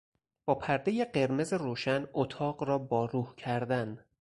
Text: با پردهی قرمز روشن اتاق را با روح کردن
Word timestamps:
با 0.45 0.55
پردهی 0.55 1.05
قرمز 1.05 1.53
روشن 1.53 2.07
اتاق 2.13 2.63
را 2.63 2.77
با 2.77 3.05
روح 3.05 3.35
کردن 3.35 4.05